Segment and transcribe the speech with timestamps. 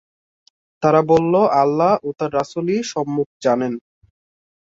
[0.83, 3.73] তারা বলল, আল্লাহ ও তার রাসূলই সম্যক জানেন।